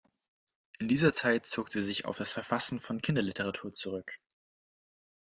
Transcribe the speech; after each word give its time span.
In 0.79 0.87
dieser 0.87 1.13
Zeit 1.13 1.45
zog 1.45 1.69
sie 1.69 1.83
sich 1.83 2.05
auf 2.05 2.17
das 2.17 2.31
Verfassen 2.33 2.79
von 2.79 3.03
Kinderliteratur 3.03 3.71
zurück. 3.71 4.17